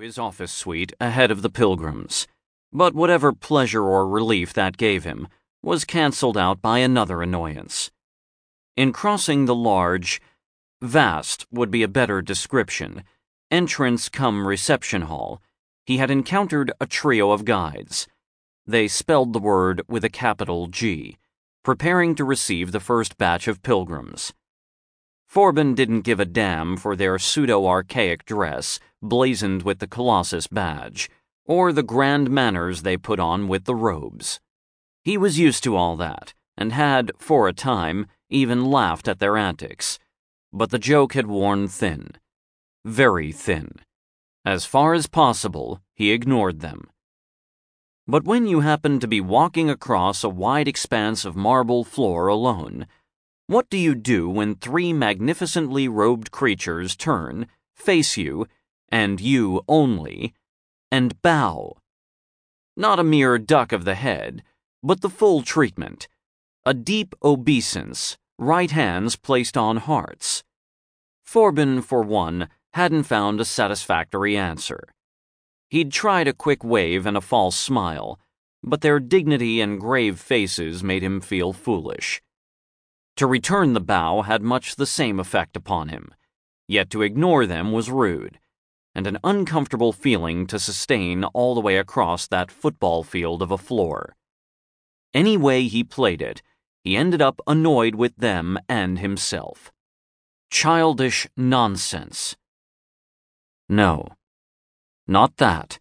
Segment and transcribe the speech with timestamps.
[0.00, 2.26] his office suite ahead of the pilgrims,
[2.72, 5.28] but whatever pleasure or relief that gave him
[5.62, 7.90] was cancelled out by another annoyance.
[8.76, 10.20] In crossing the large,
[10.80, 13.02] vast would be a better description,
[13.50, 15.42] entrance come reception hall,
[15.84, 18.06] he had encountered a trio of guides.
[18.66, 21.16] They spelled the word with a capital G,
[21.64, 24.32] preparing to receive the first batch of pilgrims.
[25.28, 31.10] Forbin didn't give a damn for their pseudo archaic dress, blazoned with the Colossus badge,
[31.44, 34.40] or the grand manners they put on with the robes.
[35.04, 39.36] He was used to all that, and had, for a time, even laughed at their
[39.36, 39.98] antics.
[40.50, 42.12] But the joke had worn thin.
[42.86, 43.72] Very thin.
[44.46, 46.88] As far as possible, he ignored them.
[48.06, 52.86] But when you happen to be walking across a wide expanse of marble floor alone,
[53.48, 58.46] what do you do when three magnificently robed creatures turn, face you,
[58.90, 60.34] and you only,
[60.92, 61.78] and bow?
[62.76, 64.42] Not a mere duck of the head,
[64.82, 66.08] but the full treatment.
[66.66, 70.44] A deep obeisance, right hands placed on hearts.
[71.24, 74.88] Forbin, for one, hadn't found a satisfactory answer.
[75.70, 78.20] He'd tried a quick wave and a false smile,
[78.62, 82.20] but their dignity and grave faces made him feel foolish.
[83.18, 86.14] To return the bow had much the same effect upon him,
[86.68, 88.38] yet to ignore them was rude,
[88.94, 93.58] and an uncomfortable feeling to sustain all the way across that football field of a
[93.58, 94.14] floor.
[95.12, 96.42] Any way he played it,
[96.84, 99.72] he ended up annoyed with them and himself.
[100.52, 102.36] Childish nonsense.
[103.68, 104.10] No.
[105.08, 105.80] Not that.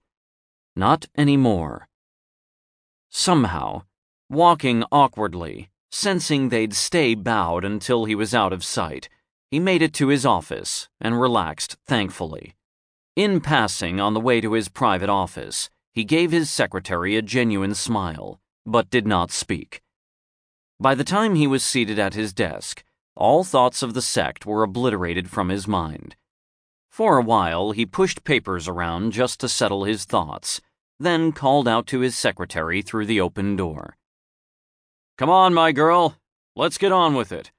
[0.75, 1.87] Not any more.
[3.11, 3.83] Somehow,
[4.27, 9.09] walking awkwardly, sensing they'd stay bowed until he was out of sight,
[9.49, 12.55] he made it to his office and relaxed thankfully.
[13.15, 17.73] In passing on the way to his private office, he gave his secretary a genuine
[17.73, 19.81] smile, but did not speak.
[20.79, 22.83] By the time he was seated at his desk,
[23.15, 26.15] all thoughts of the sect were obliterated from his mind.
[26.91, 30.61] For a while, he pushed papers around just to settle his thoughts,
[30.99, 33.97] then called out to his secretary through the open door.
[35.17, 36.15] Come on, my girl.
[36.55, 37.51] Let's get on with it.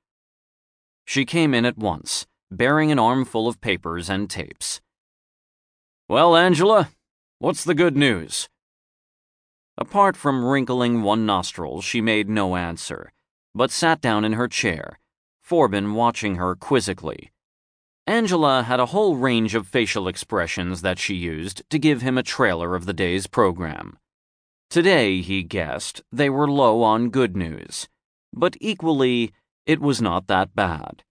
[1.04, 4.80] She came in at once, bearing an armful of papers and tapes.
[6.08, 6.90] Well, Angela,
[7.40, 8.48] what's the good news?
[9.76, 13.12] Apart from wrinkling one nostril, she made no answer,
[13.56, 15.00] but sat down in her chair,
[15.42, 17.32] Forbin watching her quizzically.
[18.06, 22.22] Angela had a whole range of facial expressions that she used to give him a
[22.22, 23.98] trailer of the day's program.
[24.70, 27.88] Today, he guessed, they were low on good news,
[28.34, 29.32] but equally,
[29.64, 31.04] it was not that bad.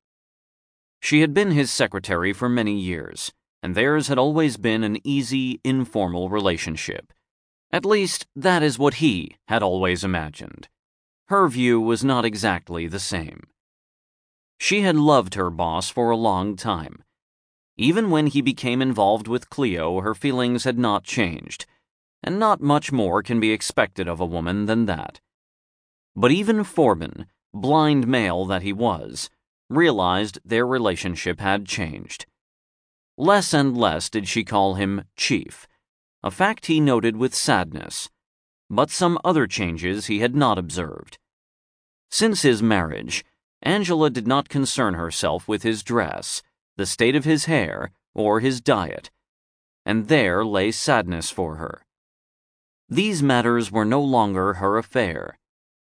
[1.02, 5.60] She had been his secretary for many years, and theirs had always been an easy,
[5.64, 7.12] informal relationship.
[7.72, 10.70] At least, that is what he had always imagined.
[11.28, 13.42] Her view was not exactly the same.
[14.60, 17.04] She had loved her boss for a long time.
[17.76, 21.66] Even when he became involved with Cleo, her feelings had not changed,
[22.24, 25.20] and not much more can be expected of a woman than that.
[26.16, 29.30] But even Forbin, blind male that he was,
[29.70, 32.26] realized their relationship had changed.
[33.18, 35.68] Less and less did she call him Chief,
[36.24, 38.10] a fact he noted with sadness,
[38.70, 41.18] but some other changes he had not observed.
[42.10, 43.24] Since his marriage,
[43.62, 46.44] Angela did not concern herself with his dress,
[46.76, 49.10] the state of his hair, or his diet,
[49.86, 51.86] and there lay sadness for her.
[52.90, 55.38] These matters were no longer her affair,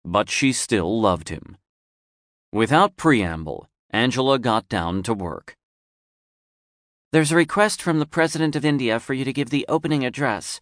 [0.05, 1.59] but she still loved him.
[2.53, 5.57] Without preamble, Angela got down to work.
[7.13, 10.61] There's a request from the President of India for you to give the opening address.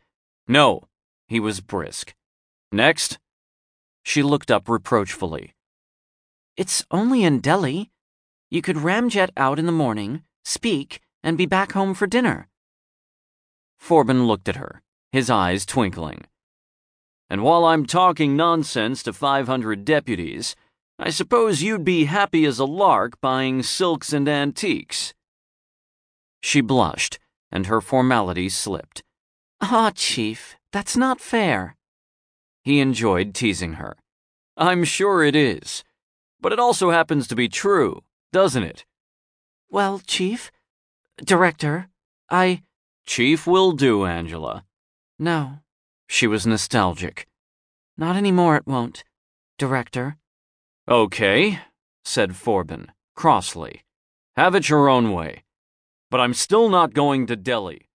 [0.48, 0.88] No,
[1.28, 2.14] he was brisk.
[2.72, 3.18] Next.
[4.02, 5.54] She looked up reproachfully.
[6.56, 7.90] It's only in Delhi.
[8.50, 12.48] You could ramjet out in the morning, speak, and be back home for dinner.
[13.76, 14.82] Forbin looked at her,
[15.16, 16.26] his eyes twinkling.
[17.30, 20.54] And while I'm talking nonsense to 500 deputies,
[20.98, 25.14] I suppose you'd be happy as a lark buying silks and antiques.
[26.42, 27.18] She blushed,
[27.50, 29.02] and her formality slipped.
[29.62, 31.76] Ah, Chief, that's not fair.
[32.62, 33.96] He enjoyed teasing her.
[34.54, 35.82] I'm sure it is.
[36.42, 38.02] But it also happens to be true,
[38.34, 38.84] doesn't it?
[39.70, 40.52] Well, Chief?
[41.24, 41.88] Director,
[42.28, 42.64] I.
[43.06, 44.65] Chief will do, Angela.
[45.18, 45.60] No.
[46.08, 47.26] She was nostalgic.
[47.96, 49.04] Not any more, it won't.
[49.58, 50.16] Director.
[50.88, 51.60] Okay,
[52.04, 53.82] said Forbin, crossly.
[54.36, 55.44] Have it your own way.
[56.10, 57.85] But I'm still not going to Delhi.